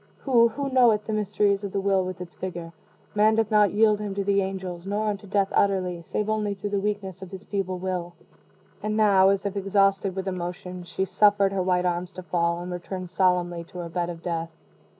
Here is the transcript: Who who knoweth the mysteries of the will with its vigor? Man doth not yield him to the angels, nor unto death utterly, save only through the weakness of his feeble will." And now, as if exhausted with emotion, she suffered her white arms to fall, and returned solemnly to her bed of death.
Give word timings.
Who 0.21 0.47
who 0.47 0.71
knoweth 0.71 1.05
the 1.05 1.13
mysteries 1.13 1.63
of 1.63 1.73
the 1.73 1.79
will 1.79 2.03
with 2.03 2.21
its 2.21 2.35
vigor? 2.35 2.73
Man 3.13 3.35
doth 3.35 3.51
not 3.51 3.71
yield 3.71 3.99
him 3.99 4.15
to 4.15 4.23
the 4.23 4.41
angels, 4.41 4.87
nor 4.87 5.05
unto 5.09 5.27
death 5.27 5.49
utterly, 5.51 6.01
save 6.01 6.27
only 6.27 6.55
through 6.55 6.71
the 6.71 6.79
weakness 6.79 7.21
of 7.21 7.29
his 7.29 7.45
feeble 7.45 7.77
will." 7.77 8.15
And 8.81 8.97
now, 8.97 9.29
as 9.29 9.45
if 9.45 9.55
exhausted 9.55 10.15
with 10.15 10.27
emotion, 10.27 10.85
she 10.85 11.05
suffered 11.05 11.53
her 11.53 11.61
white 11.61 11.85
arms 11.85 12.13
to 12.13 12.23
fall, 12.23 12.61
and 12.61 12.71
returned 12.71 13.11
solemnly 13.11 13.63
to 13.65 13.77
her 13.77 13.89
bed 13.89 14.09
of 14.09 14.23
death. 14.23 14.49